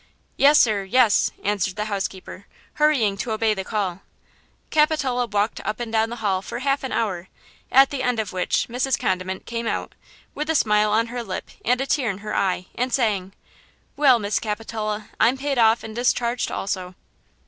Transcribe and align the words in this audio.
"Yes, 0.35 0.57
sir, 0.57 0.81
yes," 0.81 1.29
answered 1.43 1.75
the 1.75 1.85
housekeeper, 1.85 2.47
hurrying 2.81 3.17
to 3.17 3.33
obey 3.33 3.53
the 3.53 3.63
call. 3.63 4.01
Capitola 4.71 5.27
walked 5.27 5.59
up 5.61 5.79
and 5.79 5.91
down 5.91 6.09
the 6.09 6.15
hall 6.25 6.41
for 6.41 6.57
half 6.57 6.83
an 6.83 6.91
hour, 6.91 7.27
at 7.71 7.91
the 7.91 8.01
end 8.01 8.19
of 8.19 8.33
which 8.33 8.65
Mrs. 8.67 8.97
Condiment 8.99 9.45
came 9.45 9.67
out 9.67 9.93
"with 10.33 10.49
a 10.49 10.55
smile 10.55 10.91
on 10.91 11.05
her 11.13 11.21
lip 11.23 11.51
and 11.63 11.79
a 11.79 11.85
tear 11.85 12.09
in 12.09 12.17
her 12.25 12.35
eye," 12.35 12.65
and 12.73 12.91
saying: 12.91 13.33
"Well, 13.95 14.17
Miss 14.17 14.39
Capitola, 14.39 15.11
I'm 15.19 15.37
paid 15.37 15.59
off 15.59 15.83
and 15.83 15.95
discharged 15.95 16.49
also." 16.51 16.95